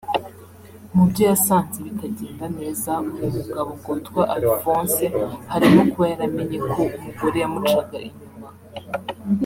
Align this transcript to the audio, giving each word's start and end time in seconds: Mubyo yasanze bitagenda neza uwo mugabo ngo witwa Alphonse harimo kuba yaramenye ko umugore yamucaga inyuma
Mubyo 0.95 1.23
yasanze 1.31 1.77
bitagenda 1.87 2.45
neza 2.59 2.89
uwo 3.03 3.33
mugabo 3.37 3.69
ngo 3.77 3.89
witwa 3.95 4.21
Alphonse 4.33 5.05
harimo 5.51 5.81
kuba 5.91 6.05
yaramenye 6.11 6.57
ko 6.71 6.79
umugore 6.97 7.37
yamucaga 7.43 7.97
inyuma 8.07 8.47